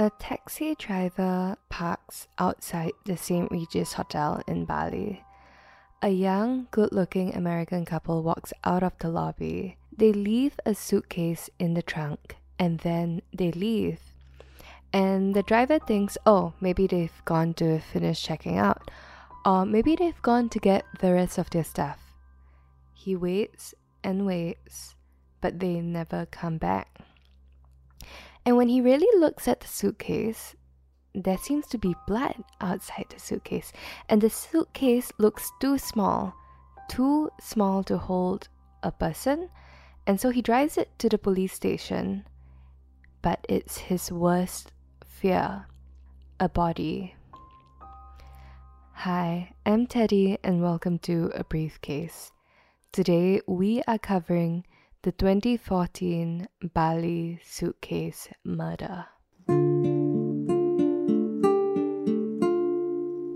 A 0.00 0.08
taxi 0.18 0.74
driver 0.76 1.58
parks 1.68 2.26
outside 2.38 2.92
the 3.04 3.18
St. 3.18 3.50
Regis 3.50 3.92
Hotel 3.92 4.42
in 4.48 4.64
Bali. 4.64 5.22
A 6.00 6.08
young, 6.08 6.68
good-looking 6.70 7.34
American 7.34 7.84
couple 7.84 8.22
walks 8.22 8.54
out 8.64 8.82
of 8.82 8.96
the 8.98 9.10
lobby. 9.10 9.76
They 9.94 10.14
leave 10.14 10.58
a 10.64 10.74
suitcase 10.74 11.50
in 11.58 11.74
the 11.74 11.82
trunk 11.82 12.36
and 12.58 12.78
then 12.78 13.20
they 13.34 13.52
leave. 13.52 14.00
And 14.90 15.34
the 15.34 15.42
driver 15.42 15.78
thinks, 15.78 16.16
oh, 16.24 16.54
maybe 16.62 16.86
they've 16.86 17.22
gone 17.26 17.52
to 17.60 17.78
finish 17.78 18.22
checking 18.22 18.56
out, 18.56 18.90
or 19.44 19.66
maybe 19.66 19.96
they've 19.96 20.22
gone 20.22 20.48
to 20.48 20.58
get 20.58 20.86
the 21.00 21.12
rest 21.12 21.36
of 21.36 21.50
their 21.50 21.62
stuff. 21.62 22.00
He 22.94 23.16
waits 23.16 23.74
and 24.02 24.24
waits, 24.24 24.94
but 25.42 25.60
they 25.60 25.82
never 25.82 26.24
come 26.24 26.56
back. 26.56 26.88
And 28.44 28.56
when 28.56 28.68
he 28.68 28.80
really 28.80 29.20
looks 29.20 29.46
at 29.46 29.60
the 29.60 29.68
suitcase, 29.68 30.54
there 31.14 31.38
seems 31.38 31.66
to 31.68 31.78
be 31.78 31.94
blood 32.06 32.36
outside 32.60 33.06
the 33.10 33.18
suitcase, 33.18 33.72
and 34.08 34.20
the 34.20 34.30
suitcase 34.30 35.12
looks 35.18 35.50
too 35.60 35.76
small, 35.76 36.34
too 36.88 37.30
small 37.40 37.82
to 37.84 37.98
hold 37.98 38.48
a 38.82 38.92
person, 38.92 39.50
and 40.06 40.20
so 40.20 40.30
he 40.30 40.40
drives 40.42 40.78
it 40.78 40.88
to 40.98 41.08
the 41.08 41.18
police 41.18 41.52
station. 41.52 42.24
But 43.22 43.44
it's 43.48 43.78
his 43.78 44.10
worst 44.10 44.72
fear 45.06 45.66
a 46.38 46.48
body. 46.48 47.14
Hi, 48.92 49.52
I'm 49.66 49.86
Teddy, 49.86 50.38
and 50.42 50.62
welcome 50.62 50.98
to 51.00 51.30
A 51.34 51.44
Briefcase. 51.44 52.32
Today 52.92 53.42
we 53.46 53.82
are 53.86 53.98
covering 53.98 54.64
the 55.02 55.12
2014 55.12 56.46
Bali 56.74 57.40
suitcase 57.42 58.28
murder. 58.44 59.06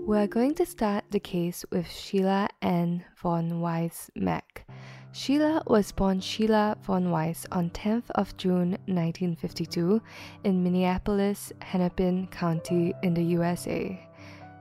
We're 0.05 0.27
going 0.27 0.53
to 0.55 0.65
start 0.67 1.05
the 1.09 1.19
case 1.19 1.65
with 1.71 1.89
Sheila 1.89 2.49
Ann 2.61 3.03
von 3.17 3.61
Wiese 3.61 4.11
Mack. 4.15 4.67
Sheila 5.11 5.63
was 5.65 5.91
born 5.91 6.19
Sheila 6.19 6.77
von 6.83 7.09
Wiese 7.09 7.47
on 7.51 7.71
10th 7.71 8.11
of 8.13 8.37
June 8.37 8.77
1952 8.85 9.99
in 10.43 10.63
Minneapolis, 10.63 11.51
Hennepin 11.61 12.27
County 12.27 12.93
in 13.01 13.15
the 13.15 13.23
USA. 13.23 13.99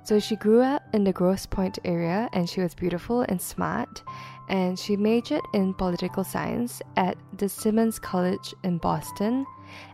So 0.05 0.19
she 0.19 0.37
grew 0.37 0.61
up 0.61 0.83
in 0.93 1.05
the 1.05 1.13
Grosse 1.15 1.47
Pointe 1.47 1.79
area 1.85 2.29
and 2.35 2.49
she 2.49 2.61
was 2.61 2.75
beautiful 2.75 3.23
and 3.23 3.41
smart 3.41 4.03
and 4.49 4.79
she 4.79 4.97
majored 4.97 5.43
in 5.53 5.75
political 5.75 6.25
science 6.25 6.83
at 6.97 7.17
the 7.37 7.49
Simmons 7.49 7.99
College 7.99 8.55
in 8.63 8.79
Boston 8.79 9.47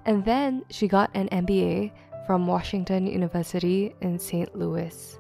and 0.07 0.25
then 0.25 0.65
she 0.71 0.89
got 0.89 1.11
an 1.15 1.29
MBA 1.29 1.93
from 2.27 2.47
Washington 2.47 3.07
University 3.07 3.95
in 4.01 4.19
St. 4.19 4.55
Louis. 4.57 5.19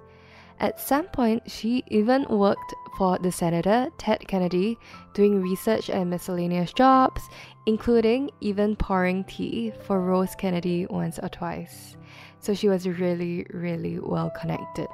At 0.61 0.78
some 0.78 1.06
point, 1.06 1.51
she 1.51 1.83
even 1.89 2.27
worked 2.29 2.74
for 2.98 3.18
the 3.18 3.33
Senator 3.33 3.89
Ted 3.96 4.29
Kennedy, 4.29 4.77
doing 5.14 5.41
research 5.41 5.89
and 5.89 6.11
miscellaneous 6.11 6.74
jobs, 6.74 7.23
including 7.64 8.30
even 8.42 8.77
pouring 8.77 9.24
tea 9.24 9.73
for 9.86 10.02
Rose 10.02 10.35
Kennedy 10.35 10.86
once 10.91 11.18
or 11.18 11.30
twice. 11.30 11.97
So 12.41 12.52
she 12.52 12.68
was 12.68 12.86
really, 12.86 13.47
really 13.51 13.98
well 13.98 14.30
connected. 14.39 14.89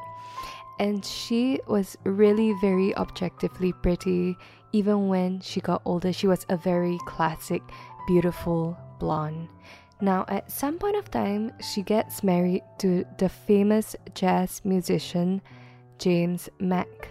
And 0.78 1.04
she 1.04 1.60
was 1.66 1.96
really 2.04 2.54
very 2.60 2.94
objectively 2.96 3.72
pretty, 3.72 4.36
even 4.72 5.08
when 5.08 5.40
she 5.40 5.60
got 5.60 5.82
older. 5.84 6.12
She 6.12 6.26
was 6.26 6.44
a 6.48 6.56
very 6.56 6.98
classic, 7.06 7.62
beautiful 8.06 8.76
blonde. 8.98 9.48
Now, 10.00 10.26
at 10.28 10.52
some 10.52 10.78
point 10.78 10.96
of 10.96 11.10
time, 11.10 11.52
she 11.60 11.82
gets 11.82 12.22
married 12.22 12.62
to 12.78 13.06
the 13.16 13.30
famous 13.30 13.96
jazz 14.14 14.60
musician 14.64 15.40
James 15.98 16.50
Mack. 16.58 17.08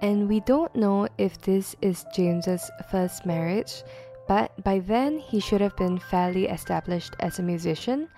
And 0.00 0.28
we 0.28 0.40
don't 0.40 0.74
know 0.74 1.08
if 1.18 1.40
this 1.42 1.76
is 1.82 2.06
James's 2.14 2.70
first 2.90 3.26
marriage, 3.26 3.82
but 4.26 4.52
by 4.64 4.78
then 4.78 5.18
he 5.18 5.40
should 5.40 5.60
have 5.60 5.76
been 5.76 5.98
fairly 5.98 6.46
established 6.46 7.14
as 7.20 7.38
a 7.38 7.42
musician. 7.42 8.08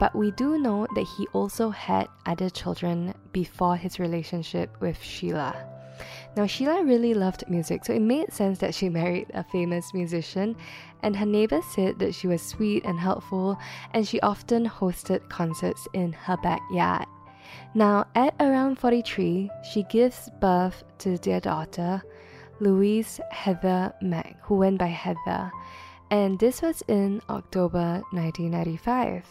But 0.00 0.16
we 0.16 0.30
do 0.32 0.58
know 0.58 0.86
that 0.94 1.06
he 1.16 1.28
also 1.34 1.68
had 1.68 2.08
other 2.24 2.48
children 2.48 3.14
before 3.32 3.76
his 3.76 4.00
relationship 4.00 4.74
with 4.80 5.00
Sheila. 5.00 5.54
Now, 6.34 6.46
Sheila 6.46 6.82
really 6.84 7.12
loved 7.12 7.44
music, 7.50 7.84
so 7.84 7.92
it 7.92 8.00
made 8.00 8.32
sense 8.32 8.58
that 8.60 8.74
she 8.74 8.88
married 9.00 9.26
a 9.34 9.44
famous 9.44 9.92
musician, 9.92 10.56
and 11.02 11.14
her 11.14 11.26
neighbors 11.26 11.66
said 11.74 11.98
that 11.98 12.14
she 12.14 12.26
was 12.26 12.40
sweet 12.40 12.84
and 12.86 12.98
helpful, 12.98 13.58
and 13.92 14.08
she 14.08 14.18
often 14.20 14.66
hosted 14.66 15.28
concerts 15.28 15.86
in 15.92 16.14
her 16.14 16.38
backyard. 16.38 17.06
Now, 17.74 18.06
at 18.14 18.34
around 18.40 18.78
43, 18.78 19.50
she 19.70 19.82
gives 19.84 20.30
birth 20.40 20.82
to 20.98 21.18
their 21.18 21.40
daughter, 21.40 22.02
Louise 22.58 23.20
Heather 23.30 23.92
Mack, 24.00 24.36
who 24.42 24.54
went 24.54 24.78
by 24.78 24.86
Heather, 24.86 25.52
and 26.10 26.38
this 26.38 26.62
was 26.62 26.82
in 26.88 27.20
October 27.28 28.02
1995. 28.12 29.24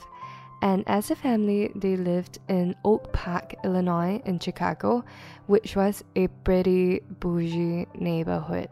And 0.62 0.84
as 0.88 1.10
a 1.10 1.16
family, 1.16 1.72
they 1.76 1.96
lived 1.96 2.40
in 2.50 2.76
Oak 2.84 3.14
Park, 3.14 3.56
Illinois, 3.64 4.22
in 4.26 4.40
Chicago, 4.40 5.06
which 5.48 5.76
was 5.76 6.04
a 6.16 6.28
pretty 6.44 7.00
bougie 7.20 7.88
neighborhood. 7.96 8.68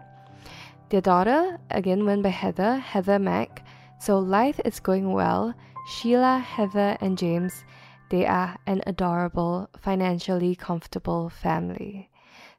Their 0.89 1.01
daughter 1.01 1.59
again 1.71 2.05
went 2.05 2.23
by 2.23 2.29
Heather, 2.29 2.75
Heather 2.77 3.19
Mack, 3.19 3.65
so 3.99 4.19
life 4.19 4.59
is 4.65 4.79
going 4.79 5.11
well. 5.13 5.53
Sheila, 5.87 6.39
Heather, 6.39 6.97
and 6.99 7.17
James, 7.17 7.63
they 8.09 8.25
are 8.25 8.57
an 8.67 8.81
adorable, 8.85 9.69
financially 9.79 10.55
comfortable 10.55 11.29
family. 11.29 12.09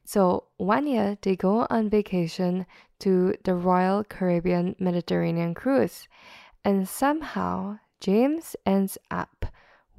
So 0.03 0.45
one 0.57 0.87
year 0.87 1.17
they 1.21 1.35
go 1.35 1.67
on 1.69 1.89
vacation 1.89 2.65
to 2.99 3.35
the 3.43 3.53
Royal 3.53 4.03
Caribbean 4.03 4.75
Mediterranean 4.79 5.53
cruise, 5.53 6.07
and 6.65 6.89
somehow 6.89 7.77
James 7.99 8.55
ends 8.65 8.97
up 9.11 9.45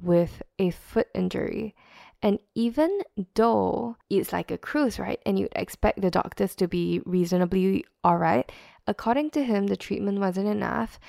with 0.01 0.41
a 0.57 0.71
foot 0.71 1.07
injury. 1.13 1.75
And 2.23 2.39
even 2.53 3.01
though 3.33 3.97
it's 4.09 4.31
like 4.31 4.51
a 4.51 4.57
cruise, 4.57 4.99
right, 4.99 5.19
and 5.25 5.39
you'd 5.39 5.53
expect 5.55 6.01
the 6.01 6.11
doctors 6.11 6.55
to 6.55 6.67
be 6.67 7.01
reasonably 7.05 7.85
alright, 8.05 8.51
according 8.85 9.31
to 9.31 9.43
him, 9.43 9.67
the 9.67 9.77
treatment 9.77 10.19
wasn't 10.19 10.47
enough. 10.47 10.99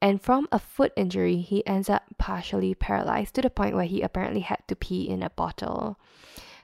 And 0.00 0.20
from 0.20 0.48
a 0.50 0.58
foot 0.58 0.92
injury, 0.96 1.36
he 1.36 1.64
ends 1.66 1.88
up 1.88 2.02
partially 2.18 2.74
paralyzed 2.74 3.34
to 3.34 3.42
the 3.42 3.50
point 3.50 3.76
where 3.76 3.84
he 3.84 4.00
apparently 4.00 4.40
had 4.40 4.58
to 4.68 4.76
pee 4.76 5.08
in 5.08 5.22
a 5.22 5.30
bottle. 5.30 5.98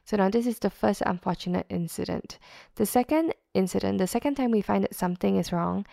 So 0.05 0.17
now 0.17 0.31
this 0.31 0.47
is 0.47 0.59
the 0.59 0.71
first 0.71 1.03
unfortunate 1.05 1.67
incident. 1.69 2.39
The 2.77 2.87
second 2.87 3.35
incident, 3.53 3.99
the 3.99 4.07
second 4.07 4.37
time 4.37 4.51
we 4.51 4.63
find 4.63 4.83
that 4.85 4.95
something 4.95 5.37
is 5.37 5.53
wrong, 5.53 5.87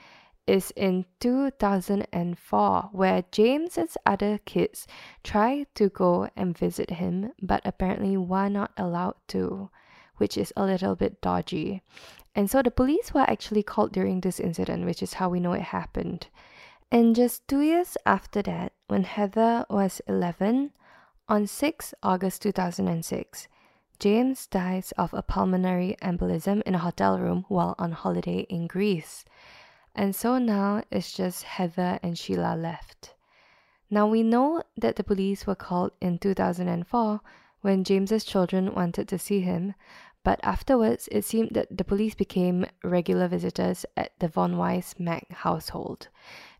is 0.47 0.72
in 0.75 1.06
2004, 1.19 2.89
where 2.91 3.23
James's 3.31 3.97
other 4.06 4.39
kids 4.45 4.88
try 5.24 5.65
to 5.75 5.89
go 5.89 6.30
and 6.36 6.57
visit 6.57 6.92
him, 6.92 7.31
but 7.42 7.62
apparently 7.65 8.18
were 8.18 8.50
not 8.50 8.71
allowed 8.77 9.15
to, 9.30 9.69
which 10.18 10.38
is 10.38 10.53
a 10.56 10.65
little 10.65 10.95
bit 10.95 11.21
dodgy. 11.21 11.81
And 12.36 12.50
so 12.50 12.62
the 12.62 12.71
police 12.71 13.13
were 13.13 13.30
actually 13.30 13.63
called 13.63 13.94
during 13.94 14.21
this 14.21 14.39
incident, 14.39 14.86
which 14.86 15.01
is 15.01 15.13
how 15.13 15.30
we 15.30 15.39
know 15.39 15.53
it 15.53 15.62
happened. 15.62 16.27
And 16.91 17.15
just 17.15 17.48
two 17.48 17.62
years 17.62 17.98
after 18.06 18.41
that, 18.44 18.74
when 18.88 19.03
Heather 19.03 19.65
was 19.69 20.01
11, 20.07 20.71
on 21.27 21.48
6 21.48 21.94
August 22.03 22.44
2006, 22.44 23.48
James 23.98 24.45
dies 24.48 24.94
of 24.98 25.13
a 25.13 25.24
pulmonary 25.24 25.95
embolism 26.01 26.62
in 26.63 26.75
a 26.75 26.80
hotel 26.80 27.18
room 27.18 27.45
while 27.48 27.74
on 27.80 27.94
holiday 27.94 28.45
in 28.50 28.68
Greece. 28.68 29.25
And 29.95 30.13
so 30.13 30.38
now 30.38 30.83
it's 30.92 31.13
just 31.13 31.44
Heather 31.44 32.00
and 32.03 32.18
Sheila 32.18 32.56
left. 32.56 33.13
Now 33.89 34.07
we 34.07 34.24
know 34.24 34.63
that 34.75 34.97
the 34.97 35.03
police 35.03 35.47
were 35.47 35.56
called 35.56 35.92
in 36.01 36.19
2004 36.19 37.21
when 37.62 37.83
James's 37.83 38.25
children 38.25 38.75
wanted 38.75 39.07
to 39.07 39.18
see 39.18 39.39
him, 39.39 39.74
but 40.24 40.39
afterwards 40.44 41.07
it 41.12 41.24
seemed 41.24 41.51
that 41.51 41.77
the 41.77 41.83
police 41.83 42.13
became 42.13 42.65
regular 42.83 43.27
visitors 43.27 43.86
at 43.95 44.12
the 44.19 44.27
Von 44.27 44.57
Wiese 44.57 45.00
Mack 45.00 45.31
household 45.31 46.09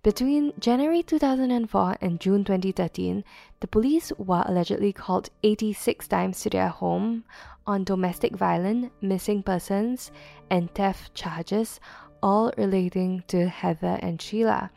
Between 0.02 0.54
January 0.60 1.02
2004 1.02 1.98
and 2.00 2.20
June 2.22 2.44
2013, 2.44 3.24
the 3.60 3.68
police 3.68 4.12
were 4.20 4.44
allegedly 4.46 4.94
called 4.94 5.32
86 5.42 6.08
times 6.08 6.42
to 6.42 6.50
their 6.52 6.70
home 6.70 7.26
on 7.66 7.84
domestic 7.84 8.36
violence, 8.36 8.92
missing 9.02 9.42
persons, 9.42 10.12
and 10.52 10.74
theft 10.76 11.16
charges, 11.16 11.80
all 12.26 12.52
relating 12.58 13.24
to 13.28 13.48
Heather 13.48 14.00
and 14.02 14.20
Sheila. 14.20 14.72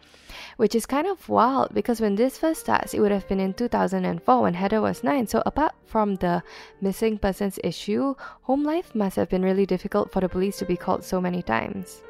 Which 0.58 0.74
is 0.74 0.84
kind 0.84 1.06
of 1.06 1.30
wild 1.30 1.72
because 1.72 1.98
when 1.98 2.14
this 2.14 2.36
first 2.36 2.60
starts, 2.60 2.92
it 2.92 3.00
would 3.00 3.10
have 3.10 3.26
been 3.26 3.40
in 3.40 3.54
2004 3.54 4.42
when 4.42 4.52
Heather 4.52 4.82
was 4.82 5.02
9. 5.02 5.26
So, 5.26 5.42
apart 5.46 5.72
from 5.86 6.16
the 6.16 6.42
missing 6.82 7.16
persons 7.16 7.58
issue, 7.64 8.14
home 8.42 8.64
life 8.64 8.94
must 8.94 9.16
have 9.16 9.30
been 9.30 9.42
really 9.42 9.64
difficult 9.64 10.12
for 10.12 10.20
the 10.20 10.28
police 10.28 10.58
to 10.58 10.66
be 10.66 10.76
called 10.76 11.02
so 11.02 11.22
many 11.22 11.40
times. 11.42 12.02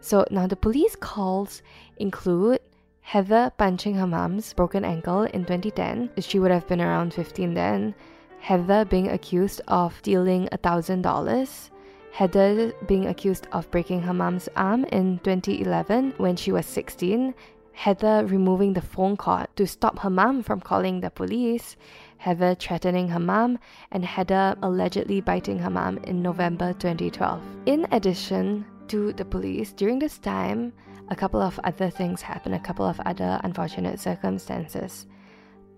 So, 0.00 0.24
now 0.30 0.46
the 0.46 0.54
police 0.54 0.94
calls 0.94 1.62
include 1.96 2.60
Heather 3.00 3.50
punching 3.58 3.94
her 3.96 4.06
mom's 4.06 4.52
broken 4.52 4.84
ankle 4.84 5.22
in 5.22 5.44
2010. 5.44 6.10
She 6.20 6.38
would 6.38 6.52
have 6.52 6.68
been 6.68 6.80
around 6.80 7.14
15 7.14 7.52
then. 7.54 7.96
Heather 8.38 8.84
being 8.84 9.08
accused 9.08 9.60
of 9.66 9.98
stealing 9.98 10.48
$1,000. 10.52 11.70
Heather 12.12 12.72
being 12.86 13.06
accused 13.06 13.46
of 13.52 13.70
breaking 13.70 14.02
her 14.02 14.14
mom's 14.14 14.48
arm 14.56 14.84
in 14.86 15.20
2011 15.20 16.14
when 16.16 16.36
she 16.36 16.50
was 16.52 16.66
16. 16.66 17.34
Heather 17.72 18.26
removing 18.26 18.72
the 18.72 18.80
phone 18.80 19.16
cord 19.16 19.46
to 19.54 19.66
stop 19.66 20.00
her 20.00 20.10
mom 20.10 20.42
from 20.42 20.60
calling 20.60 21.00
the 21.00 21.10
police. 21.10 21.76
Heather 22.16 22.56
threatening 22.56 23.08
her 23.08 23.20
mom, 23.20 23.60
and 23.92 24.04
Heather 24.04 24.56
allegedly 24.62 25.20
biting 25.20 25.60
her 25.60 25.70
mom 25.70 25.98
in 25.98 26.20
November 26.20 26.72
2012. 26.72 27.40
In 27.66 27.86
addition 27.92 28.66
to 28.88 29.12
the 29.12 29.24
police, 29.24 29.72
during 29.72 30.00
this 30.00 30.18
time, 30.18 30.72
a 31.10 31.14
couple 31.14 31.40
of 31.40 31.60
other 31.62 31.88
things 31.88 32.20
happened, 32.20 32.56
a 32.56 32.58
couple 32.58 32.84
of 32.84 32.98
other 33.06 33.40
unfortunate 33.44 34.00
circumstances. 34.00 35.06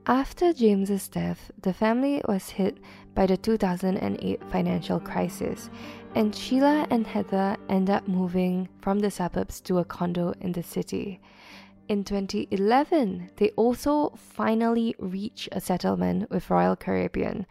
After 0.07 0.55
James's 0.55 1.09
death, 1.09 1.51
the 1.61 1.75
family 1.75 2.23
was 2.27 2.49
hit 2.49 2.79
by 3.15 3.27
the 3.27 3.37
2008 3.37 4.41
financial 4.51 4.99
crisis, 4.99 5.69
and 6.15 6.35
Sheila 6.35 6.87
and 6.91 7.07
Heather 7.07 7.59
end 7.69 7.91
up 7.91 8.09
moving 8.09 8.69
from 8.81 9.01
the 9.01 9.11
suburbs 9.11 9.61
to 9.63 9.79
a 9.79 9.85
condo 9.85 10.33
in 10.41 10.53
the 10.53 10.63
city. 10.63 11.21
In 11.91 12.05
2011, 12.05 13.31
they 13.39 13.51
also 13.57 14.13
finally 14.17 14.95
reach 15.01 15.49
a 15.51 15.61
settlement 15.61 16.31
with 16.31 16.49
Royal 16.49 16.77
Caribbean. 16.77 17.47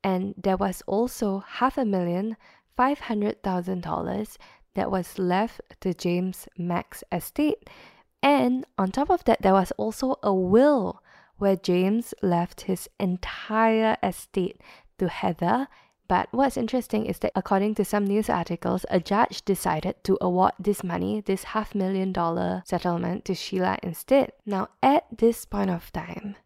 and 0.07 0.35
there 0.39 0.57
was 0.57 0.85
also 0.87 1.43
half 1.59 1.77
a 1.77 1.85
million 1.85 2.37
five 2.77 3.01
hundred 3.01 3.43
thousand 3.43 3.83
dollars 3.83 4.39
that 4.75 4.89
was 4.89 5.19
left 5.19 5.61
to 5.81 5.93
James 5.93 6.47
Mack's 6.57 7.03
estate. 7.11 7.69
And 8.23 8.65
on 8.79 8.93
top 8.93 9.11
of 9.11 9.25
that, 9.25 9.43
there 9.43 9.53
was 9.53 9.73
also 9.73 10.17
a 10.23 10.33
will 10.33 11.03
where 11.39 11.57
James 11.57 12.15
left 12.23 12.63
his 12.63 12.89
entire 13.01 13.97
estate 14.01 14.61
to 14.99 15.09
Heather. 15.09 15.67
But 16.07 16.29
what's 16.31 16.57
interesting 16.57 17.07
is 17.07 17.19
that 17.19 17.33
according 17.35 17.75
to 17.75 17.85
some 17.85 18.05
news 18.05 18.31
articles, 18.31 18.87
a 18.89 19.01
judge 19.01 19.45
decided 19.45 19.97
to 20.05 20.17
award 20.21 20.53
this 20.57 20.85
money, 20.85 21.21
this 21.21 21.51
half 21.51 21.75
million 21.75 22.13
dollar 22.13 22.63
settlement, 22.65 23.25
to 23.25 23.35
Sheila 23.35 23.79
instead. 23.83 24.31
Now, 24.47 24.69
at 24.85 25.07
this 25.11 25.45
point 25.45 25.71
of 25.71 25.93
time, 25.93 26.37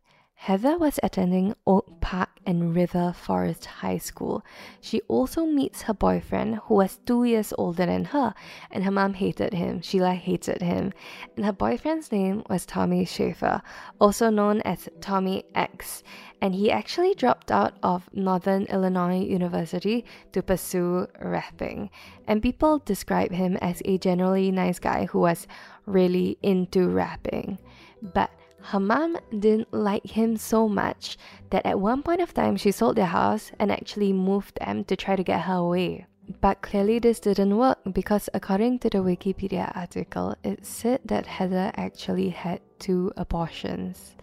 Heather 0.44 0.78
was 0.78 0.98
attending 1.02 1.54
Oak 1.66 2.00
Park 2.00 2.30
and 2.46 2.74
River 2.74 3.12
Forest 3.14 3.66
High 3.66 3.98
School. 3.98 4.42
She 4.80 5.02
also 5.02 5.44
meets 5.44 5.82
her 5.82 5.92
boyfriend, 5.92 6.60
who 6.64 6.76
was 6.76 6.98
two 7.04 7.24
years 7.24 7.52
older 7.58 7.84
than 7.84 8.06
her, 8.06 8.32
and 8.70 8.82
her 8.84 8.90
mom 8.90 9.12
hated 9.12 9.52
him. 9.52 9.82
Sheila 9.82 10.14
hated 10.14 10.62
him. 10.62 10.94
And 11.36 11.44
her 11.44 11.52
boyfriend's 11.52 12.10
name 12.10 12.42
was 12.48 12.64
Tommy 12.64 13.04
Schaefer, 13.04 13.60
also 14.00 14.30
known 14.30 14.62
as 14.62 14.88
Tommy 15.02 15.44
X. 15.54 16.02
And 16.40 16.54
he 16.54 16.70
actually 16.70 17.12
dropped 17.12 17.52
out 17.52 17.74
of 17.82 18.08
Northern 18.14 18.62
Illinois 18.64 19.20
University 19.20 20.06
to 20.32 20.42
pursue 20.42 21.06
rapping. 21.20 21.90
And 22.26 22.40
people 22.40 22.78
describe 22.78 23.30
him 23.30 23.58
as 23.60 23.82
a 23.84 23.98
generally 23.98 24.50
nice 24.50 24.78
guy 24.78 25.04
who 25.04 25.18
was 25.18 25.46
really 25.84 26.38
into 26.40 26.88
rapping. 26.88 27.58
But 28.00 28.30
her 28.62 28.80
mom 28.80 29.16
didn't 29.38 29.72
like 29.72 30.04
him 30.04 30.36
so 30.36 30.68
much 30.68 31.16
that 31.50 31.66
at 31.66 31.80
one 31.80 32.02
point 32.02 32.20
of 32.20 32.34
time 32.34 32.56
she 32.56 32.70
sold 32.70 32.96
their 32.96 33.06
house 33.06 33.52
and 33.58 33.72
actually 33.72 34.12
moved 34.12 34.58
them 34.60 34.84
to 34.84 34.96
try 34.96 35.16
to 35.16 35.24
get 35.24 35.42
her 35.42 35.54
away. 35.54 36.06
But 36.40 36.62
clearly, 36.62 37.00
this 37.00 37.18
didn't 37.18 37.56
work 37.56 37.78
because, 37.92 38.28
according 38.32 38.78
to 38.80 38.90
the 38.90 38.98
Wikipedia 38.98 39.72
article, 39.74 40.36
it 40.44 40.64
said 40.64 41.00
that 41.06 41.26
Heather 41.26 41.72
actually 41.74 42.28
had 42.28 42.60
two 42.78 43.12
abortions. 43.16 44.14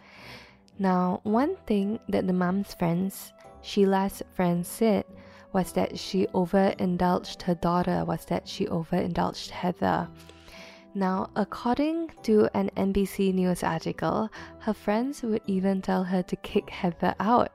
Now, 0.80 1.20
one 1.24 1.58
thing 1.66 2.00
that 2.08 2.26
the 2.26 2.34
mom's 2.34 2.74
friends, 2.76 3.34
Sheila's 3.62 4.22
friends, 4.34 4.68
said 4.70 5.04
was 5.52 5.74
that 5.74 5.98
she 6.00 6.28
overindulged 6.34 7.42
her 7.42 7.56
daughter, 7.56 8.06
was 8.06 8.24
that 8.26 8.48
she 8.48 8.68
overindulged 8.68 9.50
Heather. 9.50 10.08
Now, 10.98 11.30
according 11.36 12.10
to 12.24 12.50
an 12.56 12.72
NBC 12.76 13.32
News 13.32 13.62
article, 13.62 14.32
her 14.62 14.74
friends 14.74 15.22
would 15.22 15.44
even 15.46 15.80
tell 15.80 16.04
her 16.04 16.24
to 16.24 16.36
kick 16.38 16.72
Heather 16.72 17.14
out. 17.20 17.52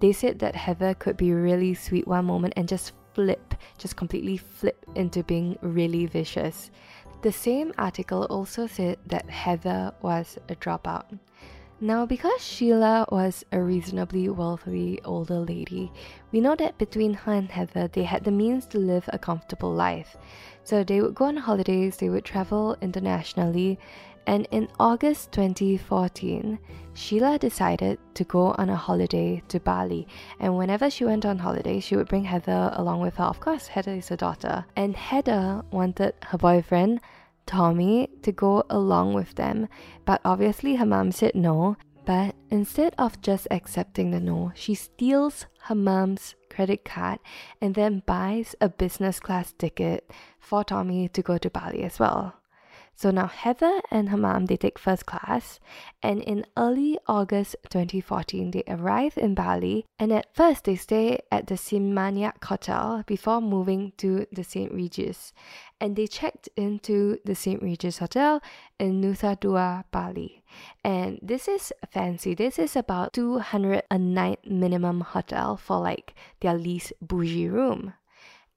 They 0.00 0.12
said 0.12 0.40
that 0.40 0.54
Heather 0.54 0.92
could 0.92 1.16
be 1.16 1.32
really 1.32 1.72
sweet 1.72 2.06
one 2.06 2.26
moment 2.26 2.52
and 2.54 2.68
just 2.68 2.92
flip, 3.14 3.54
just 3.78 3.96
completely 3.96 4.36
flip 4.36 4.84
into 4.94 5.22
being 5.22 5.58
really 5.62 6.04
vicious. 6.04 6.70
The 7.22 7.32
same 7.32 7.72
article 7.78 8.24
also 8.24 8.66
said 8.66 8.98
that 9.06 9.30
Heather 9.30 9.94
was 10.02 10.36
a 10.50 10.54
dropout. 10.54 11.18
Now, 11.80 12.04
because 12.04 12.42
Sheila 12.42 13.06
was 13.10 13.44
a 13.52 13.60
reasonably 13.60 14.30
wealthy 14.30 14.98
older 15.04 15.40
lady, 15.40 15.92
we 16.32 16.40
know 16.40 16.56
that 16.56 16.78
between 16.78 17.12
her 17.12 17.32
and 17.32 17.50
Heather, 17.50 17.88
they 17.88 18.04
had 18.04 18.24
the 18.24 18.30
means 18.30 18.66
to 18.66 18.78
live 18.78 19.08
a 19.12 19.18
comfortable 19.18 19.72
life. 19.72 20.16
So 20.66 20.82
they 20.82 21.00
would 21.00 21.14
go 21.14 21.26
on 21.26 21.36
holidays, 21.36 21.96
they 21.96 22.08
would 22.08 22.24
travel 22.24 22.76
internationally, 22.82 23.78
and 24.26 24.48
in 24.50 24.68
August 24.80 25.30
2014, 25.30 26.58
Sheila 26.94 27.38
decided 27.38 28.00
to 28.14 28.24
go 28.24 28.52
on 28.58 28.68
a 28.68 28.74
holiday 28.74 29.42
to 29.46 29.60
Bali. 29.60 30.08
And 30.40 30.58
whenever 30.58 30.90
she 30.90 31.04
went 31.04 31.24
on 31.24 31.38
holiday, 31.38 31.78
she 31.78 31.94
would 31.94 32.08
bring 32.08 32.24
Heather 32.24 32.72
along 32.74 33.00
with 33.00 33.14
her. 33.16 33.24
Of 33.24 33.38
course, 33.38 33.68
Heather 33.68 33.94
is 33.94 34.08
her 34.08 34.16
daughter. 34.16 34.64
And 34.74 34.96
Heather 34.96 35.62
wanted 35.70 36.14
her 36.24 36.38
boyfriend, 36.38 37.00
Tommy 37.46 38.08
to 38.22 38.32
go 38.32 38.64
along 38.68 39.14
with 39.14 39.36
them, 39.36 39.68
but 40.04 40.20
obviously 40.24 40.74
her 40.74 40.86
mom 40.86 41.12
said 41.12 41.36
no. 41.36 41.76
But 42.04 42.34
instead 42.50 42.94
of 42.98 43.20
just 43.20 43.46
accepting 43.50 44.10
the 44.10 44.20
no, 44.20 44.52
she 44.54 44.74
steals 44.74 45.46
her 45.62 45.74
mom's 45.74 46.35
credit 46.56 46.84
card 46.84 47.18
and 47.60 47.74
then 47.74 48.02
buys 48.06 48.56
a 48.62 48.68
business 48.68 49.20
class 49.20 49.52
ticket 49.52 50.10
for 50.40 50.64
Tommy 50.64 51.06
to 51.08 51.20
go 51.20 51.36
to 51.36 51.50
Bali 51.50 51.82
as 51.82 51.98
well. 51.98 52.34
So 52.96 53.10
now 53.10 53.26
Heather 53.26 53.82
and 53.90 54.08
her 54.08 54.16
mom 54.16 54.46
they 54.46 54.56
take 54.56 54.78
first 54.78 55.04
class 55.04 55.60
and 56.02 56.22
in 56.22 56.46
early 56.56 56.98
August 57.06 57.54
2014 57.68 58.52
they 58.52 58.62
arrive 58.66 59.18
in 59.18 59.34
Bali 59.34 59.84
and 59.98 60.10
at 60.12 60.34
first 60.34 60.64
they 60.64 60.76
stay 60.76 61.20
at 61.30 61.46
the 61.46 61.56
Seminyak 61.56 62.42
Hotel 62.42 63.04
before 63.06 63.42
moving 63.42 63.92
to 63.98 64.26
the 64.32 64.42
St. 64.42 64.72
Regis 64.72 65.34
and 65.78 65.94
they 65.94 66.06
checked 66.06 66.48
into 66.56 67.18
the 67.22 67.34
St. 67.34 67.62
Regis 67.62 67.98
Hotel 67.98 68.40
in 68.78 69.02
Nusa 69.02 69.38
Dua, 69.38 69.84
Bali. 69.90 70.42
And 70.82 71.18
this 71.20 71.48
is 71.48 71.74
fancy. 71.90 72.34
This 72.34 72.58
is 72.58 72.76
about 72.76 73.12
200 73.12 73.82
a 73.90 73.98
night 73.98 74.40
minimum 74.48 75.02
hotel 75.02 75.58
for 75.58 75.78
like 75.80 76.14
their 76.40 76.54
least 76.54 76.94
bougie 77.02 77.50
room. 77.50 77.92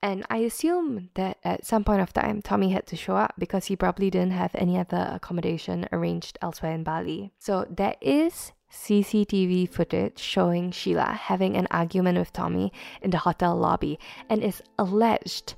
And 0.01 0.25
I 0.29 0.38
assume 0.38 1.10
that 1.15 1.38
at 1.44 1.65
some 1.65 1.84
point 1.84 2.01
of 2.01 2.13
time, 2.13 2.41
Tommy 2.41 2.72
had 2.72 2.88
to 2.88 2.96
show 2.96 3.15
up 3.18 3.34
because 3.38 3.65
he 3.65 3.75
probably 3.75 4.10
didn't 4.10 4.32
have 4.32 4.51
any 4.56 4.77
other 4.77 5.10
accommodation 5.12 5.88
arranged 5.91 6.38
elsewhere 6.41 6.72
in 6.72 6.84
Bali. 6.84 7.34
So 7.38 7.65
there 7.70 7.96
is 8.00 8.53
CCTV 8.72 9.70
footage 9.70 10.20
showing 10.20 10.72
Sheila 10.72 11.03
having 11.03 11.58
an 11.58 11.68
argument 11.70 12.18
with 12.18 12.32
Tommy 12.32 12.72
in 13.01 13.10
the 13.10 13.18
hotel 13.18 13.58
lobby, 13.58 14.00
and 14.29 14.44
it's 14.44 14.62
alleged, 14.77 15.56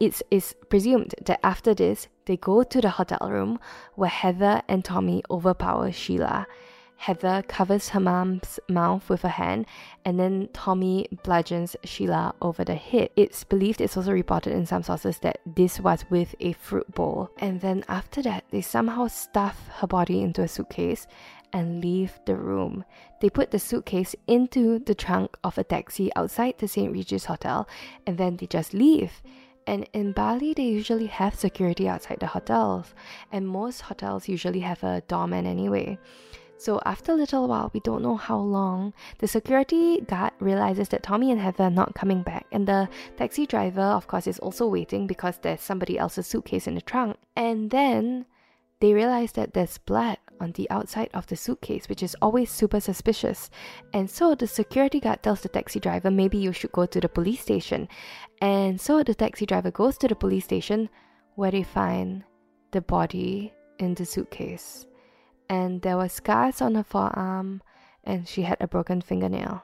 it 0.00 0.22
is 0.30 0.54
presumed 0.68 1.14
that 1.24 1.40
after 1.44 1.74
this, 1.74 2.08
they 2.26 2.36
go 2.36 2.62
to 2.62 2.80
the 2.80 2.90
hotel 2.90 3.28
room 3.30 3.60
where 3.94 4.10
Heather 4.10 4.62
and 4.66 4.84
Tommy 4.84 5.22
overpower 5.30 5.92
Sheila. 5.92 6.46
Heather 6.96 7.42
covers 7.46 7.90
her 7.90 8.00
mom's 8.00 8.58
mouth 8.68 9.08
with 9.10 9.22
her 9.22 9.28
hand, 9.28 9.66
and 10.04 10.18
then 10.18 10.48
Tommy 10.52 11.06
bludgeons 11.22 11.76
Sheila 11.84 12.34
over 12.40 12.64
the 12.64 12.76
head. 12.76 13.10
It's 13.14 13.44
believed, 13.44 13.80
it's 13.80 13.96
also 13.96 14.12
reported 14.12 14.52
in 14.54 14.64
some 14.64 14.82
sources, 14.82 15.18
that 15.18 15.40
this 15.44 15.80
was 15.80 16.04
with 16.08 16.34
a 16.40 16.52
fruit 16.52 16.94
bowl. 16.94 17.30
And 17.38 17.60
then 17.60 17.84
after 17.88 18.22
that, 18.22 18.44
they 18.50 18.62
somehow 18.62 19.08
stuff 19.08 19.68
her 19.80 19.86
body 19.86 20.22
into 20.22 20.42
a 20.42 20.48
suitcase 20.48 21.06
and 21.52 21.82
leave 21.82 22.18
the 22.24 22.36
room. 22.36 22.84
They 23.20 23.30
put 23.30 23.50
the 23.50 23.58
suitcase 23.58 24.16
into 24.26 24.78
the 24.78 24.94
trunk 24.94 25.36
of 25.44 25.58
a 25.58 25.64
taxi 25.64 26.10
outside 26.16 26.54
the 26.58 26.68
St. 26.68 26.90
Regis 26.90 27.26
Hotel, 27.26 27.68
and 28.06 28.18
then 28.18 28.36
they 28.36 28.46
just 28.46 28.74
leave. 28.74 29.22
And 29.66 29.88
in 29.92 30.12
Bali, 30.12 30.52
they 30.52 30.64
usually 30.64 31.06
have 31.06 31.34
security 31.34 31.88
outside 31.88 32.18
the 32.20 32.26
hotels, 32.26 32.94
and 33.30 33.48
most 33.48 33.82
hotels 33.82 34.28
usually 34.28 34.60
have 34.60 34.82
a 34.82 35.02
doorman 35.08 35.46
anyway. 35.46 35.98
So 36.64 36.80
after 36.86 37.12
a 37.12 37.14
little 37.14 37.46
while, 37.46 37.70
we 37.74 37.80
don't 37.80 38.00
know 38.00 38.16
how 38.16 38.38
long, 38.38 38.94
the 39.18 39.28
security 39.28 40.00
guard 40.00 40.32
realizes 40.40 40.88
that 40.88 41.02
Tommy 41.02 41.30
and 41.30 41.38
Heather 41.38 41.64
are 41.64 41.70
not 41.70 41.94
coming 41.94 42.22
back, 42.22 42.46
and 42.52 42.66
the 42.66 42.88
taxi 43.18 43.44
driver, 43.44 43.82
of 43.82 44.06
course, 44.06 44.26
is 44.26 44.38
also 44.38 44.66
waiting 44.66 45.06
because 45.06 45.36
there's 45.36 45.60
somebody 45.60 45.98
else's 45.98 46.26
suitcase 46.26 46.66
in 46.66 46.74
the 46.74 46.80
trunk. 46.80 47.18
And 47.36 47.70
then 47.70 48.24
they 48.80 48.94
realize 48.94 49.32
that 49.32 49.52
there's 49.52 49.76
blood 49.76 50.16
on 50.40 50.52
the 50.52 50.70
outside 50.70 51.10
of 51.12 51.26
the 51.26 51.36
suitcase, 51.36 51.86
which 51.86 52.02
is 52.02 52.16
always 52.22 52.50
super 52.50 52.80
suspicious. 52.80 53.50
And 53.92 54.08
so 54.08 54.34
the 54.34 54.46
security 54.46 55.00
guard 55.00 55.22
tells 55.22 55.42
the 55.42 55.50
taxi 55.50 55.80
driver, 55.80 56.10
maybe 56.10 56.38
you 56.38 56.54
should 56.54 56.72
go 56.72 56.86
to 56.86 56.98
the 56.98 57.10
police 57.10 57.42
station. 57.42 57.88
And 58.40 58.80
so 58.80 59.02
the 59.02 59.14
taxi 59.14 59.44
driver 59.44 59.70
goes 59.70 59.98
to 59.98 60.08
the 60.08 60.16
police 60.16 60.44
station 60.44 60.88
where 61.34 61.50
they 61.50 61.62
find 61.62 62.24
the 62.70 62.80
body 62.80 63.52
in 63.78 63.94
the 63.96 64.06
suitcase. 64.06 64.86
And 65.48 65.82
there 65.82 65.96
were 65.96 66.08
scars 66.08 66.60
on 66.60 66.74
her 66.74 66.84
forearm, 66.84 67.62
and 68.02 68.26
she 68.26 68.42
had 68.42 68.58
a 68.60 68.68
broken 68.68 69.00
fingernail. 69.00 69.62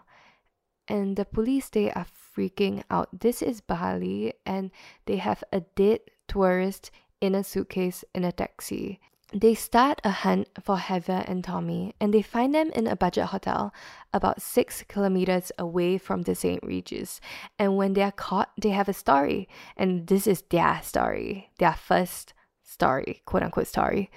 And 0.89 1.17
the 1.17 1.25
police, 1.25 1.69
they 1.69 1.91
are 1.93 2.07
freaking 2.37 2.83
out. 2.91 3.09
This 3.21 3.43
is 3.43 3.61
Bali, 3.61 4.35
and 4.45 4.71
they 5.07 5.17
have 5.17 5.45
a 5.53 5.61
dead 5.61 6.01
tourist 6.29 6.91
in 7.21 7.35
a 7.35 7.45
suitcase 7.45 8.05
in 8.15 8.25
a 8.25 8.33
taxi. 8.33 9.01
They 9.33 9.55
start 9.55 10.01
a 10.03 10.11
hunt 10.11 10.49
for 10.61 10.77
Heather 10.77 11.23
and 11.29 11.45
Tommy, 11.45 11.95
and 12.01 12.13
they 12.13 12.23
find 12.23 12.53
them 12.53 12.71
in 12.75 12.89
a 12.89 12.97
budget 12.97 13.27
hotel 13.27 13.73
about 14.13 14.43
six 14.43 14.83
kilometers 14.89 15.53
away 15.57 15.99
from 15.99 16.23
the 16.23 16.35
St. 16.35 16.61
Regis. 16.65 17.21
And 17.57 17.77
when 17.77 17.93
they 17.93 18.03
are 18.03 18.11
caught, 18.11 18.51
they 18.61 18.71
have 18.71 18.89
a 18.89 18.93
story, 18.93 19.49
and 19.77 20.09
this 20.09 20.27
is 20.27 20.43
their 20.51 20.81
story, 20.83 21.51
their 21.61 21.75
first 21.75 22.35
story, 22.65 23.23
quote 23.25 23.45
unquote 23.45 23.69
story. 23.69 24.11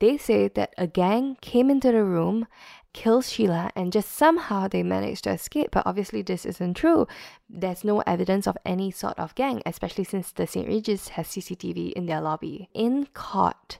They 0.00 0.16
say 0.16 0.48
that 0.48 0.74
a 0.76 0.86
gang 0.86 1.36
came 1.40 1.70
into 1.70 1.92
the 1.92 2.04
room, 2.04 2.46
killed 2.92 3.26
Sheila, 3.26 3.70
and 3.76 3.92
just 3.92 4.10
somehow 4.10 4.66
they 4.66 4.82
managed 4.82 5.24
to 5.24 5.30
escape. 5.30 5.70
But 5.72 5.86
obviously, 5.86 6.22
this 6.22 6.46
isn't 6.46 6.74
true. 6.74 7.06
There's 7.48 7.84
no 7.84 8.00
evidence 8.00 8.46
of 8.46 8.56
any 8.64 8.90
sort 8.90 9.18
of 9.18 9.34
gang, 9.34 9.62
especially 9.66 10.04
since 10.04 10.32
the 10.32 10.46
St. 10.46 10.66
Regis 10.66 11.08
has 11.08 11.28
CCTV 11.28 11.92
in 11.92 12.06
their 12.06 12.20
lobby. 12.20 12.70
In 12.74 13.06
court, 13.12 13.78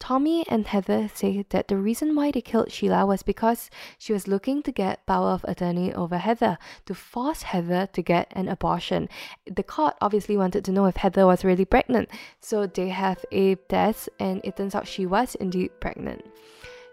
Tommy 0.00 0.44
and 0.48 0.66
Heather 0.66 1.08
say 1.14 1.46
that 1.48 1.68
the 1.68 1.76
reason 1.76 2.14
why 2.14 2.30
they 2.30 2.40
killed 2.40 2.70
Sheila 2.70 3.06
was 3.06 3.22
because 3.22 3.70
she 3.98 4.12
was 4.12 4.28
looking 4.28 4.62
to 4.62 4.72
get 4.72 5.06
power 5.06 5.30
of 5.30 5.44
attorney 5.44 5.94
over 5.94 6.18
Heather 6.18 6.58
to 6.86 6.94
force 6.94 7.42
Heather 7.42 7.88
to 7.92 8.02
get 8.02 8.30
an 8.32 8.48
abortion. 8.48 9.08
The 9.46 9.62
court 9.62 9.94
obviously 10.00 10.36
wanted 10.36 10.64
to 10.66 10.72
know 10.72 10.86
if 10.86 10.96
Heather 10.96 11.26
was 11.26 11.44
really 11.44 11.64
pregnant, 11.64 12.10
so 12.40 12.66
they 12.66 12.88
have 12.90 13.24
a 13.32 13.54
test 13.54 14.10
and 14.18 14.40
it 14.44 14.56
turns 14.56 14.74
out 14.74 14.86
she 14.86 15.06
was 15.06 15.36
indeed 15.36 15.70
pregnant. 15.80 16.24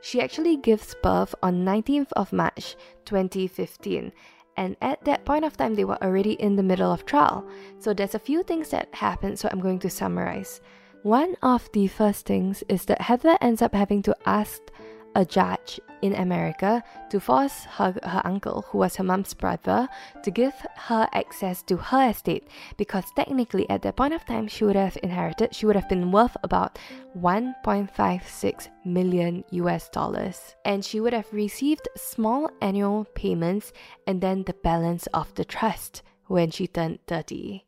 She 0.01 0.21
actually 0.21 0.57
gives 0.57 0.95
birth 1.03 1.35
on 1.43 1.65
19th 1.65 2.11
of 2.13 2.33
March 2.33 2.75
2015 3.05 4.11
and 4.57 4.75
at 4.81 5.03
that 5.05 5.25
point 5.25 5.45
of 5.45 5.55
time 5.57 5.75
they 5.75 5.85
were 5.85 6.01
already 6.03 6.33
in 6.33 6.55
the 6.55 6.63
middle 6.63 6.91
of 6.91 7.05
trial. 7.05 7.45
So 7.79 7.93
there's 7.93 8.15
a 8.15 8.19
few 8.19 8.43
things 8.43 8.69
that 8.69 8.93
happened 8.93 9.39
so 9.39 9.49
I'm 9.51 9.59
going 9.59 9.79
to 9.79 9.89
summarize. 9.89 10.61
One 11.03 11.35
of 11.41 11.67
the 11.73 11.87
first 11.87 12.27
things 12.27 12.63
is 12.69 12.85
that 12.85 13.01
Heather 13.01 13.35
ends 13.41 13.63
up 13.63 13.73
having 13.73 14.03
to 14.03 14.15
ask 14.27 14.61
a 15.15 15.25
judge 15.25 15.79
in 16.03 16.13
America 16.13 16.83
to 17.09 17.19
force 17.19 17.65
her, 17.65 17.95
her 18.03 18.21
uncle, 18.23 18.65
who 18.69 18.77
was 18.77 18.97
her 18.97 19.03
mom's 19.03 19.33
brother, 19.33 19.89
to 20.23 20.29
give 20.29 20.53
her 20.75 21.07
access 21.11 21.63
to 21.63 21.77
her 21.77 22.09
estate 22.11 22.47
because 22.77 23.05
technically 23.15 23.67
at 23.67 23.81
that 23.81 23.95
point 23.95 24.13
of 24.13 24.25
time 24.25 24.47
she 24.47 24.63
would 24.63 24.75
have 24.75 24.95
inherited, 25.01 25.55
she 25.55 25.65
would 25.65 25.75
have 25.75 25.89
been 25.89 26.11
worth 26.11 26.37
about 26.43 26.77
1.56 27.17 28.69
million 28.85 29.43
US 29.49 29.89
dollars. 29.89 30.55
And 30.65 30.85
she 30.85 30.99
would 30.99 31.13
have 31.13 31.33
received 31.33 31.89
small 31.97 32.47
annual 32.61 33.05
payments 33.15 33.73
and 34.05 34.21
then 34.21 34.43
the 34.43 34.53
balance 34.53 35.07
of 35.15 35.33
the 35.33 35.45
trust 35.45 36.03
when 36.27 36.51
she 36.51 36.67
turned 36.67 36.99
30. 37.07 37.65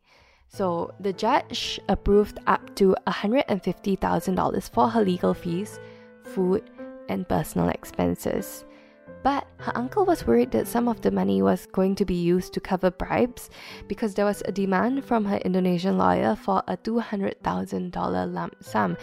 So 0.53 0.93
the 0.99 1.13
judge 1.13 1.79
approved 1.89 2.39
up 2.45 2.75
to 2.75 2.95
$150,000 3.07 4.69
for 4.69 4.87
her 4.87 5.03
legal 5.03 5.33
fees, 5.33 5.79
food, 6.23 6.69
and 7.09 7.27
personal 7.27 7.69
expenses. 7.69 8.63
But 9.23 9.47
her 9.57 9.71
uncle 9.75 10.05
was 10.05 10.27
worried 10.27 10.51
that 10.51 10.67
some 10.67 10.87
of 10.87 11.01
the 11.01 11.09
money 11.09 11.41
was 11.41 11.65
going 11.65 11.95
to 11.95 12.05
be 12.05 12.13
used 12.13 12.53
to 12.53 12.59
cover 12.59 12.91
bribes 12.91 13.49
because 13.87 14.13
there 14.13 14.25
was 14.25 14.43
a 14.45 14.51
demand 14.51 15.05
from 15.05 15.25
her 15.25 15.37
Indonesian 15.37 15.97
lawyer 15.97 16.35
for 16.35 16.61
a 16.67 16.77
$200,000 16.77 18.33
lump 18.33 18.55
sum. 18.61 18.95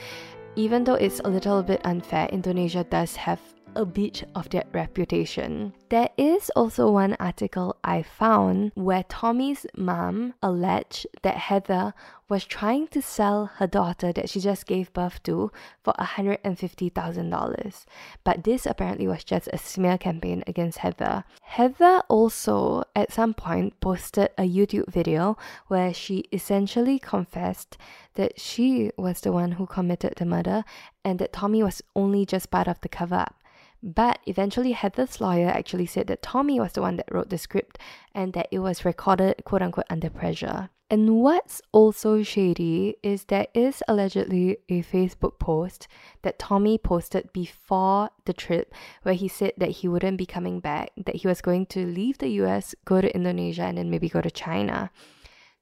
Even 0.55 0.85
though 0.85 0.95
it's 0.95 1.21
a 1.25 1.29
little 1.29 1.65
bit 1.65 1.81
unfair, 1.85 2.29
Indonesia 2.29 2.85
does 2.85 3.17
have 3.17 3.41
a 3.77 3.85
bit 3.85 4.25
of 4.35 4.49
that 4.51 4.67
reputation. 4.73 5.73
There 5.89 6.09
is 6.17 6.51
also 6.57 6.91
one 6.91 7.17
article 7.19 7.77
I 7.83 8.03
found 8.03 8.73
where 8.75 9.05
Tommy's 9.05 9.67
mom 9.77 10.35
alleged 10.43 11.07
that 11.23 11.37
Heather 11.37 11.95
was 12.29 12.45
trying 12.45 12.87
to 12.89 13.03
sell 13.03 13.47
her 13.57 13.67
daughter 13.67 14.13
that 14.13 14.31
she 14.31 14.39
just 14.41 14.67
gave 14.67 14.93
birth 14.93 15.23
to 15.25 15.51
for 15.83 15.93
$150,000. 15.95 17.85
But 18.23 18.45
this 18.45 18.67
apparently 18.67 19.09
was 19.09 19.25
just 19.25 19.49
a 19.53 19.59
smear 19.59 19.99
campaign 19.99 20.45
against 20.47 20.79
Heather. 20.79 21.25
Heather 21.43 22.03
also, 22.09 22.85
at 22.95 23.13
some 23.13 23.35
point, 23.35 23.81
posted 23.81 24.31
a 24.39 24.43
YouTube 24.43 24.89
video 24.93 25.37
where 25.67 25.93
she 25.93 26.25
essentially 26.33 26.99
confessed 26.99 27.77
that 28.15 28.39
she 28.39 28.93
was 28.97 29.21
the 29.21 29.33
one 29.33 29.53
who 29.53 29.67
committed 29.67 30.15
the 30.17 30.25
murder 30.25 30.65
and 31.05 31.19
that 31.19 31.33
Tommy 31.33 31.63
was 31.63 31.83
only 31.97 32.25
just 32.25 32.51
part 32.51 32.69
of 32.69 32.81
the 32.81 32.89
cover 32.89 33.17
up. 33.17 33.35
But 33.83 34.19
eventually, 34.27 34.73
Heather's 34.73 35.21
lawyer 35.21 35.49
actually 35.49 35.87
said 35.87 36.07
that 36.09 36.23
Tommy 36.23 36.61
was 36.61 36.73
the 36.73 36.83
one 36.83 36.97
that 36.97 37.11
wrote 37.11 37.31
the 37.31 37.39
script 37.39 37.79
and 38.15 38.33
that 38.35 38.49
it 38.51 38.59
was 38.59 38.85
recorded 38.85 39.43
quote 39.45 39.63
unquote 39.63 39.87
under 39.89 40.11
pressure. 40.11 40.69
And 40.93 41.21
what's 41.21 41.63
also 41.71 42.25
shady 42.25 42.97
is 43.01 43.25
there 43.25 43.47
is 43.55 43.81
allegedly 43.87 44.59
a 44.69 44.83
Facebook 44.83 45.39
post 45.39 45.87
that 46.23 46.39
Tommy 46.41 46.79
posted 46.79 47.33
before 47.33 48.11
the 48.25 48.33
trip 48.33 48.75
where 49.05 49.15
he 49.15 49.29
said 49.29 49.53
that 49.57 49.71
he 49.71 49.89
wouldn't 49.89 50.19
be 50.19 50.27
coming 50.27 50.59
back, 50.59 50.91
that 50.97 51.17
he 51.17 51.29
was 51.29 51.41
going 51.41 51.67
to 51.67 51.87
leave 51.87 52.19
the 52.19 52.31
US, 52.43 52.75
go 52.85 53.01
to 53.01 53.15
Indonesia, 53.15 53.63
and 53.63 53.79
then 53.79 53.89
maybe 53.89 54.09
go 54.09 54.21
to 54.21 54.33
China. 54.33 54.91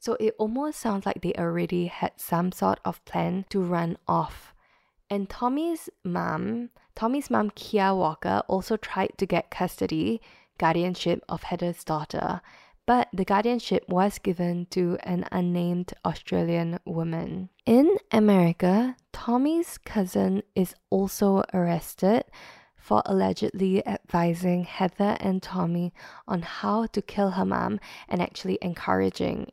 So 0.01 0.17
it 0.19 0.35
almost 0.39 0.81
sounds 0.81 1.05
like 1.05 1.21
they 1.21 1.35
already 1.35 1.87
had 1.87 2.13
some 2.17 2.51
sort 2.51 2.81
of 2.85 3.05
plan 3.05 3.45
to 3.51 3.61
run 3.61 3.99
off. 4.09 4.55
And 5.11 5.29
Tommy's 5.29 5.89
mom 6.05 6.71
Tommy's 6.99 7.31
mom, 7.31 7.51
Kia 7.51 7.95
Walker, 7.95 8.43
also 8.49 8.77
tried 8.77 9.13
to 9.19 9.25
get 9.25 9.53
custody, 9.53 10.21
guardianship 10.59 11.23
of 11.29 11.45
Heather's 11.45 11.85
daughter, 11.85 12.41
but 12.87 13.07
the 13.13 13.25
guardianship 13.25 13.85
was 13.89 14.19
given 14.19 14.67
to 14.71 14.99
an 15.05 15.25
unnamed 15.31 15.95
Australian 16.05 16.81
woman. 16.85 17.51
In 17.67 17.99
America, 18.11 18.97
Tommy's 19.13 19.79
cousin 19.79 20.43
is 20.57 20.75
also 20.91 21.45
arrested 21.55 22.25
for 22.77 23.01
allegedly 23.07 23.87
advising 23.87 24.65
Heather 24.65 25.17
and 25.21 25.41
Tommy 25.41 25.93
on 26.27 26.43
how 26.43 26.87
to 26.87 27.01
kill 27.01 27.31
her 27.31 27.45
mom 27.45 27.79
and 28.09 28.21
actually 28.21 28.59
encouraging 28.61 29.51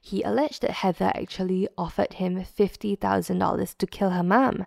he 0.00 0.22
alleged 0.22 0.62
that 0.62 0.82
Heather 0.82 1.12
actually 1.14 1.68
offered 1.76 2.14
him 2.14 2.36
$50,000 2.36 3.78
to 3.78 3.86
kill 3.86 4.10
her 4.10 4.22
mom. 4.22 4.66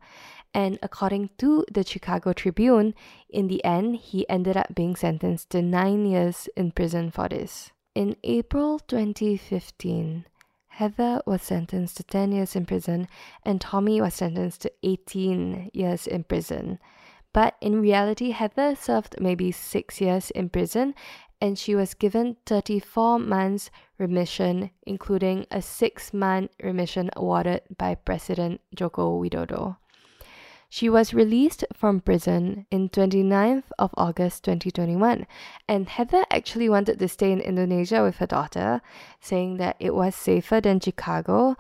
And 0.54 0.80
according 0.82 1.30
to 1.38 1.66
the 1.72 1.86
Chicago 1.86 2.34
Tribune, 2.34 2.96
in 3.30 3.48
the 3.48 3.64
end, 3.64 3.98
he 3.98 4.28
ended 4.30 4.58
up 4.58 4.74
being 4.74 4.96
sentenced 4.96 5.52
to 5.52 5.62
nine 5.62 6.06
years 6.06 6.50
in 6.56 6.72
prison 6.72 7.12
for 7.12 7.30
this. 7.30 7.72
In 7.94 8.16
April 8.24 8.80
2015, 8.80 10.26
Heather 10.70 11.22
was 11.26 11.42
sentenced 11.42 11.98
to 11.98 12.04
10 12.04 12.32
years 12.32 12.56
in 12.56 12.66
prison 12.66 13.08
and 13.44 13.60
Tommy 13.60 14.00
was 14.00 14.14
sentenced 14.14 14.62
to 14.62 14.72
18 14.82 15.72
years 15.74 16.08
in 16.08 16.24
prison. 16.24 16.80
But 17.34 17.56
in 17.62 17.82
reality, 17.82 18.32
Heather 18.32 18.76
served 18.76 19.20
maybe 19.20 19.52
six 19.52 20.00
years 20.00 20.32
in 20.32 20.50
prison 20.50 20.96
and 21.42 21.58
she 21.58 21.76
was 21.76 21.94
given 21.94 22.38
34 22.46 23.20
months 23.20 23.72
remission, 23.98 24.72
including 24.86 25.46
a 25.52 25.62
six 25.62 26.14
month 26.14 26.52
remission 26.62 27.10
awarded 27.16 27.62
by 27.78 27.96
President 27.96 28.62
Joko 28.76 29.22
Widodo. 29.22 29.78
She 30.72 30.88
was 30.88 31.16
released 31.16 31.66
from 31.74 32.00
prison 32.00 32.68
in 32.70 32.90
29th 32.90 33.64
of 33.80 33.90
August 33.98 34.44
2021 34.44 35.26
and 35.68 35.90
Heather 35.90 36.26
actually 36.30 36.70
wanted 36.70 37.00
to 37.00 37.08
stay 37.08 37.32
in 37.32 37.42
Indonesia 37.42 38.04
with 38.04 38.18
her 38.18 38.28
daughter, 38.28 38.82
saying 39.20 39.58
that 39.58 39.78
it 39.80 39.96
was 39.96 40.16
safer 40.16 40.62
than 40.62 40.80
Chicago 40.80 41.56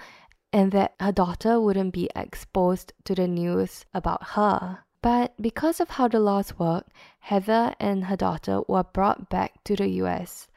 and 0.53 0.71
that 0.73 0.93
her 0.99 1.11
daughter 1.11 1.59
wouldn't 1.59 1.93
be 1.93 2.09
exposed 2.15 2.93
to 3.05 3.15
the 3.15 3.27
news 3.27 3.85
about 3.95 4.23
her. 4.37 4.85
But 5.01 5.33
because 5.41 5.79
of 5.79 5.91
how 5.91 6.07
the 6.07 6.19
laws 6.19 6.59
work, 6.59 6.85
Heather 7.19 7.75
and 7.79 8.05
her 8.05 8.15
daughter 8.15 8.61
were 8.67 8.83
brought 8.83 9.29
back 9.29 9.63
to 9.65 9.75
the 9.75 9.87
US. 10.03 10.47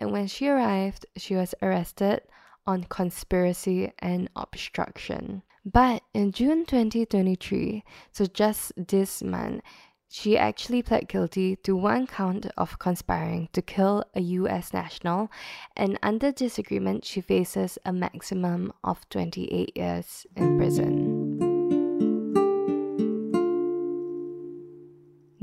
And 0.00 0.12
when 0.12 0.26
she 0.26 0.48
arrived, 0.48 1.06
she 1.16 1.34
was 1.34 1.54
arrested 1.62 2.22
on 2.66 2.84
conspiracy 2.84 3.92
and 3.98 4.28
obstruction. 4.36 5.42
But 5.64 6.02
in 6.14 6.32
June 6.32 6.64
2023, 6.66 7.84
so 8.12 8.26
just 8.26 8.72
this 8.76 9.22
month, 9.22 9.62
she 10.08 10.38
actually 10.38 10.82
pled 10.82 11.08
guilty 11.08 11.56
to 11.56 11.76
one 11.76 12.06
count 12.06 12.46
of 12.56 12.78
conspiring 12.78 13.48
to 13.52 13.60
kill 13.60 14.04
a 14.14 14.20
US 14.20 14.72
national, 14.72 15.30
and 15.76 15.98
under 16.02 16.32
this 16.32 16.58
agreement, 16.58 17.04
she 17.04 17.20
faces 17.20 17.78
a 17.84 17.92
maximum 17.92 18.72
of 18.82 19.06
28 19.10 19.76
years 19.76 20.26
in 20.36 20.56
prison. 20.56 21.47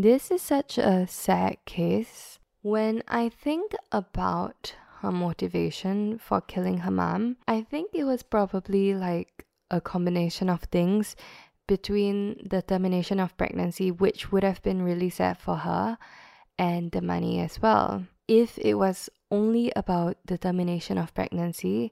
This 0.06 0.30
is 0.30 0.44
such 0.44 0.78
a 0.78 1.08
sad 1.08 1.58
case. 1.66 2.38
When 2.62 3.02
I 3.08 3.28
think 3.28 3.74
about 3.92 4.76
her 5.02 5.12
motivation 5.12 6.20
for 6.20 6.42
killing 6.42 6.86
her 6.86 6.92
mom, 6.92 7.38
I 7.48 7.64
think 7.64 7.90
it 7.92 8.04
was 8.04 8.22
probably 8.22 8.94
like 8.94 9.48
a 9.72 9.82
combination 9.82 10.48
of 10.48 10.62
things 10.70 11.16
between 11.66 12.38
the 12.48 12.62
termination 12.62 13.20
of 13.20 13.36
pregnancy, 13.36 13.90
which 13.90 14.32
would 14.32 14.44
have 14.44 14.62
been 14.62 14.84
really 14.84 15.10
sad 15.10 15.40
for 15.40 15.56
her, 15.56 15.98
and 16.60 16.92
the 16.92 17.02
money 17.02 17.40
as 17.40 17.60
well. 17.60 18.06
If 18.28 18.60
it 18.60 18.76
was 18.76 19.10
only 19.32 19.74
about 19.76 20.18
the 20.24 20.38
termination 20.38 21.00
of 21.00 21.16
pregnancy, 21.16 21.92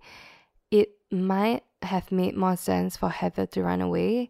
it 0.69 0.89
might 1.09 1.63
have 1.81 2.11
made 2.11 2.37
more 2.37 2.57
sense 2.57 2.95
for 2.95 3.09
Heather 3.09 3.47
to 3.47 3.63
run 3.63 3.81
away. 3.81 4.29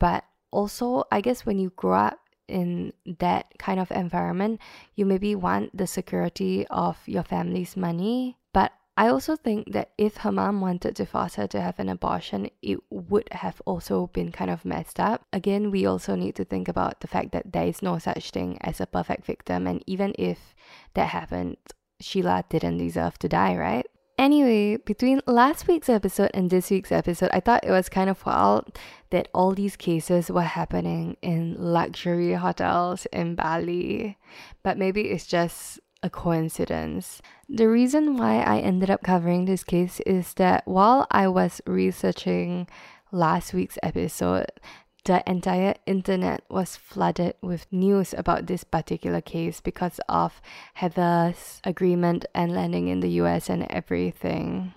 But 0.00 0.24
also, 0.50 1.04
I 1.12 1.20
guess 1.20 1.46
when 1.46 1.60
you 1.60 1.70
grow 1.76 2.10
up 2.10 2.18
in 2.48 2.92
that 3.18 3.58
kind 3.58 3.80
of 3.80 3.90
environment, 3.90 4.60
you 4.94 5.06
maybe 5.06 5.34
want 5.34 5.76
the 5.76 5.86
security 5.86 6.66
of 6.68 6.98
your 7.06 7.22
family's 7.22 7.76
money. 7.76 8.38
But 8.52 8.72
I 8.96 9.08
also 9.08 9.36
think 9.36 9.72
that 9.72 9.92
if 9.96 10.18
her 10.18 10.32
mom 10.32 10.60
wanted 10.60 10.96
to 10.96 11.06
force 11.06 11.36
her 11.36 11.46
to 11.48 11.60
have 11.60 11.78
an 11.78 11.88
abortion, 11.88 12.50
it 12.60 12.78
would 12.90 13.28
have 13.32 13.62
also 13.64 14.08
been 14.08 14.30
kind 14.30 14.50
of 14.50 14.64
messed 14.64 15.00
up. 15.00 15.24
Again, 15.32 15.70
we 15.70 15.86
also 15.86 16.14
need 16.14 16.34
to 16.36 16.44
think 16.44 16.68
about 16.68 17.00
the 17.00 17.08
fact 17.08 17.32
that 17.32 17.52
there 17.52 17.66
is 17.66 17.80
no 17.80 17.98
such 17.98 18.30
thing 18.30 18.58
as 18.60 18.80
a 18.80 18.86
perfect 18.86 19.24
victim, 19.24 19.66
and 19.66 19.82
even 19.86 20.12
if 20.18 20.54
that 20.92 21.08
happened, 21.08 21.56
Sheila 22.00 22.44
didn't 22.50 22.78
deserve 22.78 23.18
to 23.20 23.28
die, 23.28 23.56
right? 23.56 23.86
Anyway, 24.22 24.76
between 24.76 25.20
last 25.26 25.66
week's 25.66 25.88
episode 25.88 26.30
and 26.32 26.48
this 26.48 26.70
week's 26.70 26.92
episode, 26.92 27.28
I 27.32 27.40
thought 27.40 27.64
it 27.64 27.72
was 27.72 27.88
kind 27.88 28.08
of 28.08 28.24
wild 28.24 28.78
that 29.10 29.26
all 29.34 29.50
these 29.50 29.74
cases 29.74 30.30
were 30.30 30.42
happening 30.42 31.16
in 31.22 31.56
luxury 31.58 32.32
hotels 32.34 33.04
in 33.06 33.34
Bali. 33.34 34.16
But 34.62 34.78
maybe 34.78 35.10
it's 35.10 35.26
just 35.26 35.80
a 36.04 36.08
coincidence. 36.08 37.20
The 37.48 37.68
reason 37.68 38.16
why 38.16 38.42
I 38.42 38.60
ended 38.60 38.90
up 38.90 39.02
covering 39.02 39.46
this 39.46 39.64
case 39.64 39.98
is 40.06 40.34
that 40.34 40.68
while 40.68 41.08
I 41.10 41.26
was 41.26 41.60
researching 41.66 42.68
last 43.10 43.52
week's 43.52 43.78
episode, 43.82 44.52
the 45.04 45.28
entire 45.28 45.74
internet 45.86 46.44
was 46.48 46.76
flooded 46.76 47.34
with 47.42 47.66
news 47.72 48.14
about 48.16 48.46
this 48.46 48.62
particular 48.62 49.20
case 49.20 49.60
because 49.60 50.00
of 50.08 50.40
Heather's 50.74 51.60
agreement 51.64 52.24
and 52.34 52.52
landing 52.52 52.88
in 52.88 53.00
the 53.00 53.10
US 53.22 53.48
and 53.48 53.66
everything. 53.68 54.74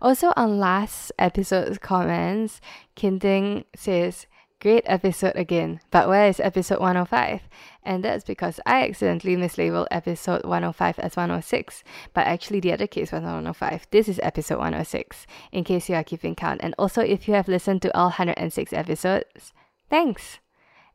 Also, 0.00 0.32
on 0.36 0.58
last 0.58 1.12
episode's 1.18 1.78
comments, 1.78 2.60
Kinting 2.96 3.64
says, 3.74 4.26
Great 4.60 4.84
episode 4.86 5.36
again, 5.36 5.80
but 5.90 6.08
where 6.08 6.26
is 6.26 6.40
episode 6.40 6.80
105? 6.80 7.42
And 7.82 8.02
that's 8.02 8.24
because 8.24 8.60
I 8.64 8.84
accidentally 8.84 9.36
mislabeled 9.36 9.88
episode 9.90 10.44
105 10.44 10.98
as 10.98 11.16
106, 11.16 11.84
but 12.14 12.26
actually 12.26 12.60
the 12.60 12.72
other 12.72 12.86
case 12.86 13.12
was 13.12 13.22
105. 13.22 13.86
This 13.90 14.08
is 14.08 14.18
episode 14.22 14.58
106, 14.58 15.26
in 15.52 15.64
case 15.64 15.90
you 15.90 15.96
are 15.96 16.04
keeping 16.04 16.34
count. 16.34 16.60
And 16.62 16.74
also, 16.78 17.02
if 17.02 17.28
you 17.28 17.34
have 17.34 17.46
listened 17.46 17.82
to 17.82 17.94
all 17.94 18.06
106 18.06 18.72
episodes, 18.72 19.52
thanks! 19.90 20.38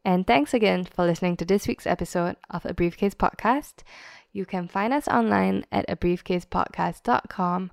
And 0.04 0.26
thanks 0.26 0.54
again 0.54 0.86
for 0.86 1.06
listening 1.06 1.38
to 1.38 1.46
this 1.46 1.68
week's 1.68 1.86
episode 1.86 2.38
of 2.50 2.66
A 2.66 2.74
Briefcase 2.74 3.14
Podcast. 3.14 3.84
You 4.32 4.46
can 4.46 4.68
find 4.68 4.94
us 4.94 5.08
online 5.08 5.66
at 5.72 5.88
abriefcasepodcast.com 5.88 7.72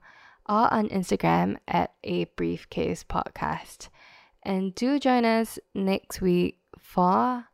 or 0.49 0.73
on 0.73 0.89
Instagram 0.89 1.57
at 1.67 1.93
a 2.05 2.25
briefcase 2.25 3.05
podcast. 3.05 3.89
And 4.47 4.73
do 4.77 5.01
join 5.01 5.25
us 5.25 5.59
next 5.75 6.21
week 6.21 6.61
for 6.79 7.47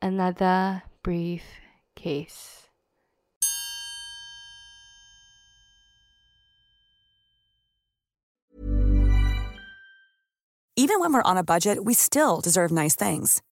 another 0.00 0.84
brief 1.02 1.42
case. 1.96 2.68
Even 10.76 11.00
when 11.00 11.12
we're 11.12 11.22
on 11.22 11.36
a 11.36 11.42
budget, 11.42 11.84
we 11.84 11.92
still 11.92 12.40
deserve 12.40 12.70
nice 12.70 12.94
things. 12.94 13.42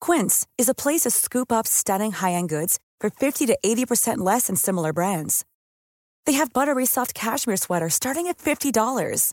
Quince 0.00 0.44
is 0.58 0.68
a 0.68 0.74
place 0.74 1.02
to 1.02 1.10
scoop 1.12 1.52
up 1.52 1.68
stunning 1.68 2.10
high 2.10 2.32
end 2.32 2.48
goods 2.48 2.80
for 2.98 3.10
50 3.10 3.46
to 3.46 3.56
80% 3.64 4.18
less 4.18 4.48
than 4.48 4.56
similar 4.56 4.92
brands. 4.92 5.44
They 6.26 6.32
have 6.32 6.52
buttery 6.52 6.84
soft 6.84 7.14
cashmere 7.14 7.58
sweaters 7.58 7.94
starting 7.94 8.26
at 8.26 8.38
$50, 8.38 9.32